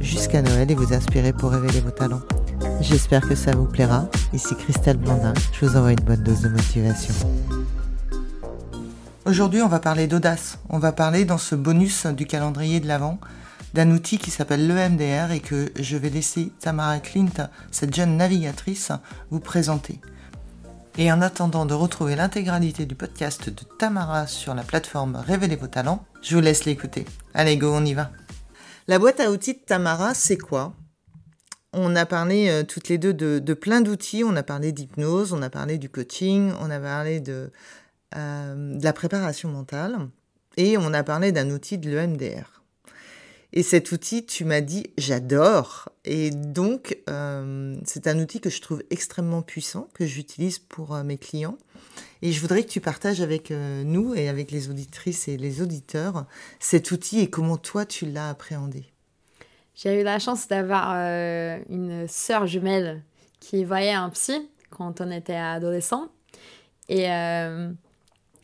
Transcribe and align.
jusqu'à 0.00 0.42
Noël 0.42 0.70
et 0.70 0.74
vous 0.74 0.92
inspirer 0.92 1.32
pour 1.32 1.50
révéler 1.50 1.80
vos 1.80 1.90
talents. 1.90 2.22
J'espère 2.80 3.26
que 3.28 3.34
ça 3.34 3.52
vous 3.52 3.66
plaira. 3.66 4.08
Ici 4.32 4.54
Christelle 4.56 4.96
Blandin, 4.96 5.34
je 5.52 5.66
vous 5.66 5.76
envoie 5.76 5.92
une 5.92 6.00
bonne 6.00 6.22
dose 6.22 6.42
de 6.42 6.48
motivation. 6.48 7.14
Aujourd'hui, 9.24 9.60
on 9.62 9.68
va 9.68 9.80
parler 9.80 10.06
d'audace. 10.06 10.58
On 10.68 10.78
va 10.78 10.92
parler 10.92 11.24
dans 11.24 11.38
ce 11.38 11.54
bonus 11.54 12.06
du 12.06 12.26
calendrier 12.26 12.80
de 12.80 12.86
l'Avent 12.86 13.18
d'un 13.74 13.90
outil 13.90 14.18
qui 14.18 14.30
s'appelle 14.30 14.66
l'EMDR 14.66 15.30
et 15.32 15.40
que 15.40 15.70
je 15.78 15.96
vais 15.96 16.08
laisser 16.10 16.52
Tamara 16.60 16.98
Clint, 17.00 17.50
cette 17.70 17.94
jeune 17.94 18.16
navigatrice, 18.16 18.92
vous 19.30 19.40
présenter. 19.40 20.00
Et 20.96 21.12
en 21.12 21.20
attendant 21.20 21.66
de 21.66 21.74
retrouver 21.74 22.16
l'intégralité 22.16 22.86
du 22.86 22.94
podcast 22.94 23.50
de 23.50 23.62
Tamara 23.78 24.26
sur 24.26 24.54
la 24.54 24.62
plateforme 24.62 25.22
Révélez 25.24 25.56
vos 25.56 25.66
talents, 25.66 26.04
je 26.22 26.34
vous 26.34 26.40
laisse 26.40 26.64
l'écouter. 26.64 27.04
Allez, 27.34 27.56
go, 27.56 27.72
on 27.72 27.84
y 27.84 27.94
va. 27.94 28.10
La 28.88 28.98
boîte 28.98 29.20
à 29.20 29.30
outils 29.30 29.52
de 29.52 29.58
Tamara, 29.58 30.14
c'est 30.14 30.38
quoi? 30.38 30.72
On 31.74 31.94
a 31.94 32.06
parlé 32.06 32.48
euh, 32.48 32.62
toutes 32.62 32.88
les 32.88 32.96
deux 32.96 33.12
de, 33.12 33.52
plein 33.52 33.82
d'outils. 33.82 34.24
On 34.24 34.34
a 34.34 34.42
parlé 34.42 34.72
d'hypnose, 34.72 35.34
on 35.34 35.42
a 35.42 35.50
parlé 35.50 35.76
du 35.76 35.90
coaching, 35.90 36.54
on 36.58 36.70
a 36.70 36.80
parlé 36.80 37.20
de, 37.20 37.50
euh, 38.16 38.78
de 38.78 38.82
la 38.82 38.92
préparation 38.94 39.50
mentale 39.50 40.08
et 40.56 40.78
on 40.78 40.94
a 40.94 41.02
parlé 41.02 41.32
d'un 41.32 41.50
outil 41.50 41.76
de 41.76 41.90
l'EMDR. 41.90 42.57
Et 43.52 43.62
cet 43.62 43.92
outil, 43.92 44.26
tu 44.26 44.44
m'as 44.44 44.60
dit, 44.60 44.88
j'adore. 44.98 45.88
Et 46.04 46.30
donc, 46.30 46.98
euh, 47.08 47.76
c'est 47.84 48.06
un 48.06 48.18
outil 48.18 48.40
que 48.40 48.50
je 48.50 48.60
trouve 48.60 48.82
extrêmement 48.90 49.42
puissant, 49.42 49.88
que 49.94 50.04
j'utilise 50.04 50.58
pour 50.58 50.94
mes 50.96 51.16
clients. 51.16 51.56
Et 52.20 52.32
je 52.32 52.40
voudrais 52.40 52.62
que 52.62 52.68
tu 52.68 52.80
partages 52.80 53.20
avec 53.20 53.50
euh, 53.50 53.84
nous 53.84 54.14
et 54.14 54.28
avec 54.28 54.50
les 54.50 54.68
auditrices 54.68 55.28
et 55.28 55.36
les 55.36 55.62
auditeurs 55.62 56.26
cet 56.58 56.90
outil 56.90 57.20
et 57.20 57.30
comment 57.30 57.56
toi 57.56 57.86
tu 57.86 58.06
l'as 58.06 58.28
appréhendé. 58.28 58.84
J'ai 59.74 60.00
eu 60.00 60.04
la 60.04 60.18
chance 60.18 60.48
d'avoir 60.48 60.92
euh, 60.94 61.58
une 61.68 62.08
sœur 62.08 62.46
jumelle 62.46 63.02
qui 63.38 63.64
voyait 63.64 63.92
un 63.92 64.10
psy 64.10 64.48
quand 64.70 65.00
on 65.00 65.10
était 65.10 65.36
adolescent. 65.36 66.08
Et 66.88 67.06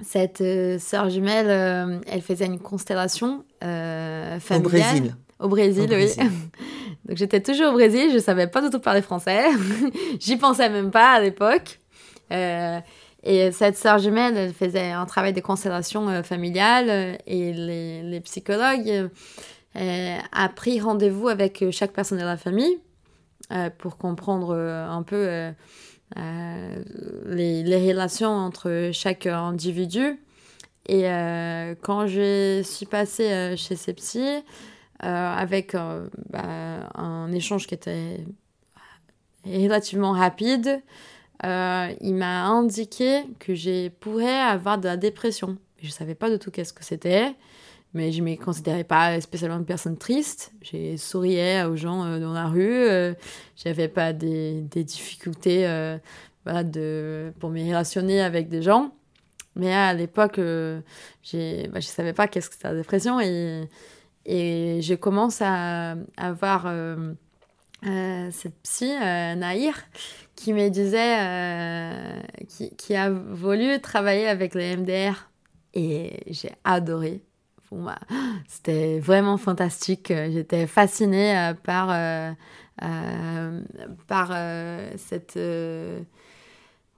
euh, 0.00 0.04
cette 0.04 0.80
sœur 0.80 1.10
jumelle, 1.10 2.02
elle 2.06 2.22
faisait 2.22 2.46
une 2.46 2.58
constellation 2.58 3.44
familiale. 3.60 4.38
Au 4.50 4.60
Brésil. 4.60 5.16
Au 5.40 5.48
Brésil, 5.48 5.88
oui. 5.92 6.08
Donc 7.04 7.16
j'étais 7.16 7.40
toujours 7.40 7.68
au 7.70 7.72
Brésil, 7.72 8.08
je 8.10 8.16
ne 8.16 8.20
savais 8.20 8.48
pas 8.48 8.60
du 8.60 8.70
tout 8.70 8.80
parler 8.80 9.02
français. 9.02 9.46
J'y 10.20 10.36
pensais 10.36 10.68
même 10.68 10.90
pas 10.90 11.12
à 11.12 11.20
l'époque. 11.20 11.78
Et 13.24 13.50
cette 13.52 13.76
sœur 13.76 13.98
jumelle, 13.98 14.36
elle 14.36 14.54
faisait 14.54 14.90
un 14.90 15.04
travail 15.06 15.32
de 15.32 15.40
constellation 15.40 16.08
euh, 16.08 16.22
familiale 16.22 16.86
euh, 16.88 17.16
et 17.26 17.52
les, 17.52 18.02
les 18.02 18.20
psychologues 18.20 19.10
euh, 19.76 20.18
a 20.32 20.48
pris 20.48 20.80
rendez-vous 20.80 21.28
avec 21.28 21.64
chaque 21.70 21.92
personne 21.92 22.18
de 22.18 22.24
la 22.24 22.36
famille 22.36 22.78
pour 23.78 23.96
comprendre 23.96 24.54
un 24.54 25.02
peu 25.02 25.50
les, 26.16 27.62
les, 27.62 27.88
relations 27.88 28.30
entre 28.30 28.90
chaque 28.92 29.26
individu. 29.26 30.20
Et 30.88 31.02
quand 31.82 32.06
je 32.06 32.62
suis 32.64 32.86
passée 32.86 33.54
chez 33.56 33.76
ces 33.76 33.94
psys, 33.94 34.42
avec 35.00 35.74
bah, 36.30 36.88
un 36.94 37.30
échange 37.32 37.66
qui 37.66 37.74
était 37.74 38.24
relativement 39.44 40.12
rapide, 40.12 40.82
euh, 41.44 41.94
il 42.00 42.14
m'a 42.14 42.46
indiqué 42.46 43.22
que 43.38 43.54
je 43.54 43.88
pourrais 43.88 44.40
avoir 44.40 44.78
de 44.78 44.84
la 44.84 44.96
dépression. 44.96 45.56
Je 45.80 45.86
ne 45.86 45.92
savais 45.92 46.14
pas 46.14 46.30
du 46.30 46.38
tout 46.38 46.50
qu'est-ce 46.50 46.72
que 46.72 46.84
c'était, 46.84 47.34
mais 47.94 48.12
je 48.12 48.22
ne 48.22 48.30
me 48.30 48.36
considérais 48.36 48.84
pas 48.84 49.20
spécialement 49.20 49.58
une 49.58 49.64
personne 49.64 49.96
triste. 49.96 50.52
J'ai 50.62 50.96
souriais 50.96 51.64
aux 51.64 51.76
gens 51.76 52.04
euh, 52.04 52.20
dans 52.20 52.32
la 52.32 52.46
rue, 52.46 52.72
euh, 52.72 53.14
j'avais 53.56 53.88
pas 53.88 54.12
des, 54.12 54.62
des 54.62 54.84
difficultés 54.84 55.66
voilà, 56.44 56.64
de, 56.64 57.32
pour 57.40 57.50
me 57.50 57.60
relationner 57.60 58.20
avec 58.20 58.48
des 58.48 58.62
gens. 58.62 58.92
Mais 59.56 59.74
à 59.74 59.92
l'époque, 59.92 60.36
bah, 60.36 60.82
je 61.24 61.66
ne 61.74 61.80
savais 61.80 62.12
pas 62.12 62.28
qu'est-ce 62.28 62.48
que 62.48 62.54
c'était 62.54 62.68
la 62.68 62.76
dépression 62.76 63.20
et, 63.20 63.68
et 64.24 64.80
je 64.82 64.94
commence 64.94 65.42
à, 65.42 65.96
avoir 66.16 66.72
cette 67.82 68.54
psy, 68.62 68.90
Naïr, 68.90 69.74
qui 70.38 70.52
me 70.52 70.68
disait, 70.68 71.18
euh, 71.18 72.20
qui, 72.46 72.70
qui, 72.76 72.94
a 72.94 73.10
voulu 73.10 73.80
travailler 73.80 74.28
avec 74.28 74.54
les 74.54 74.76
MDR. 74.76 75.28
Et 75.74 76.22
j'ai 76.28 76.52
adoré. 76.62 77.22
Moi, 77.70 77.96
c'était 78.48 78.98
vraiment 78.98 79.36
fantastique. 79.36 80.08
J'étais 80.08 80.66
fascinée 80.66 81.36
euh, 81.36 81.54
par, 81.54 81.90
euh, 81.90 83.60
par 84.06 84.32
cette 84.96 85.38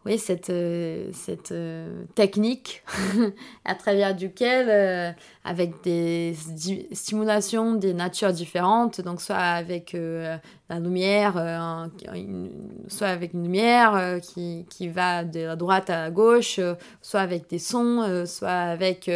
oui, 0.06 0.18
cette, 0.18 0.48
euh, 0.48 1.10
cette 1.12 1.52
euh, 1.52 2.04
technique 2.14 2.82
à 3.66 3.74
travers 3.74 4.14
duquel, 4.14 4.68
euh, 4.70 5.12
avec 5.44 5.82
des 5.82 6.34
stimulations 6.92 7.74
des 7.74 7.92
natures 7.92 8.32
différentes, 8.32 9.02
donc 9.02 9.20
soit 9.20 9.36
avec 9.36 9.92
la 9.92 10.78
lumière, 10.78 11.34
soit 12.88 13.08
avec 13.08 13.34
une 13.34 13.42
lumière 13.42 14.20
qui, 14.22 14.64
qui, 14.70 14.88
va 14.88 15.24
de 15.24 15.40
la 15.40 15.56
droite 15.56 15.90
à 15.90 16.04
la 16.04 16.10
gauche, 16.10 16.60
soit 17.02 17.20
avec 17.20 17.48
des 17.50 17.58
sons, 17.58 18.24
soit 18.26 18.48
avec 18.48 19.10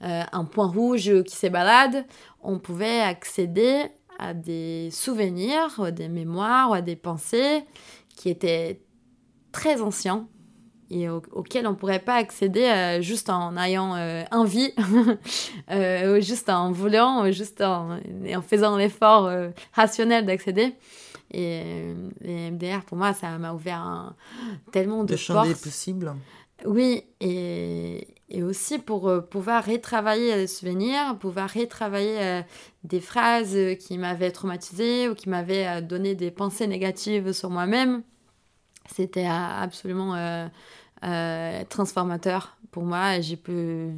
un 0.00 0.44
point 0.44 0.66
rouge 0.66 1.22
qui 1.24 1.34
s'ébalade, 1.34 2.04
on 2.42 2.58
pouvait 2.58 3.00
accéder 3.00 3.82
à 4.18 4.34
des 4.34 4.90
souvenirs, 4.92 5.92
des 5.92 6.08
mémoires, 6.08 6.72
à 6.72 6.82
des 6.82 6.96
pensées 6.96 7.64
qui 8.16 8.28
étaient 8.28 8.80
très 9.54 9.80
ancien 9.80 10.26
et 10.90 11.08
auquel 11.08 11.66
on 11.66 11.70
ne 11.70 11.76
pourrait 11.76 12.00
pas 12.00 12.16
accéder 12.16 12.64
euh, 12.64 13.00
juste 13.00 13.30
en 13.30 13.56
ayant 13.56 13.94
euh, 13.94 14.22
envie, 14.32 14.72
euh, 15.70 16.20
juste 16.20 16.50
en 16.50 16.72
voulant, 16.72 17.30
juste 17.30 17.62
en, 17.62 17.98
en 17.98 18.42
faisant 18.42 18.76
l'effort 18.76 19.30
rationnel 19.72 20.26
d'accéder. 20.26 20.74
Et 21.32 21.62
les 22.20 22.50
MDR, 22.50 22.84
pour 22.84 22.98
moi, 22.98 23.12
ça 23.12 23.38
m'a 23.38 23.52
ouvert 23.54 24.14
tellement 24.72 25.04
de, 25.04 25.12
de 25.12 25.16
champs 25.16 25.42
possibles. 25.42 26.14
Oui, 26.64 27.02
et, 27.20 28.06
et, 28.28 28.42
aussi 28.42 28.78
pour 28.78 29.10
pouvoir 29.30 29.64
retravailler 29.64 30.36
les 30.36 30.46
souvenirs, 30.46 31.16
pouvoir 31.18 31.50
retravailler 31.52 32.42
des 32.84 33.00
phrases 33.00 33.56
qui 33.80 33.98
m'avaient 33.98 34.30
traumatisé 34.30 35.08
ou 35.08 35.14
qui 35.14 35.28
m'avaient 35.28 35.82
donné 35.82 36.14
des 36.14 36.30
pensées 36.30 36.68
négatives 36.68 37.32
sur 37.32 37.50
moi-même 37.50 38.02
c'était 38.92 39.26
absolument 39.26 40.14
euh, 40.14 40.46
euh, 41.04 41.62
transformateur 41.68 42.56
pour 42.70 42.84
moi. 42.84 43.20
J'ai 43.20 43.36
pu 43.36 43.90